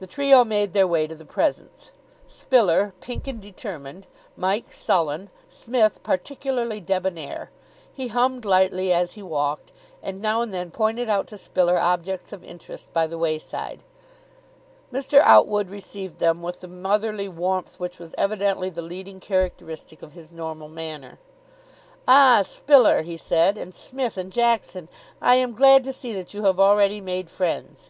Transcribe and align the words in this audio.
The 0.00 0.06
trio 0.06 0.44
made 0.44 0.74
their 0.74 0.86
way 0.86 1.06
to 1.06 1.14
the 1.14 1.24
Presence, 1.24 1.90
Spiller 2.28 2.92
pink 3.00 3.26
and 3.26 3.40
determined, 3.40 4.06
Mike 4.36 4.70
sullen, 4.70 5.30
Psmith 5.48 6.02
particularly 6.02 6.78
debonair. 6.78 7.50
He 7.90 8.08
hummed 8.08 8.44
lightly 8.44 8.92
as 8.92 9.12
he 9.12 9.22
walked, 9.22 9.72
and 10.02 10.20
now 10.20 10.42
and 10.42 10.52
then 10.52 10.70
pointed 10.70 11.08
out 11.08 11.26
to 11.28 11.38
Spiller 11.38 11.78
objects 11.80 12.34
of 12.34 12.44
interest 12.44 12.92
by 12.92 13.06
the 13.06 13.16
wayside. 13.16 13.80
Mr. 14.92 15.20
Outwood 15.22 15.70
received 15.70 16.18
them 16.18 16.42
with 16.42 16.60
the 16.60 16.68
motherly 16.68 17.26
warmth 17.26 17.80
which 17.80 17.98
was 17.98 18.14
evidently 18.18 18.68
the 18.68 18.82
leading 18.82 19.20
characteristic 19.20 20.02
of 20.02 20.12
his 20.12 20.30
normal 20.30 20.68
manner. 20.68 21.18
"Ah, 22.06 22.42
Spiller," 22.44 23.00
he 23.00 23.16
said. 23.16 23.56
"And 23.56 23.74
Smith, 23.74 24.18
and 24.18 24.30
Jackson. 24.30 24.90
I 25.22 25.36
am 25.36 25.54
glad 25.54 25.82
to 25.84 25.94
see 25.94 26.12
that 26.12 26.34
you 26.34 26.44
have 26.44 26.60
already 26.60 27.00
made 27.00 27.30
friends." 27.30 27.88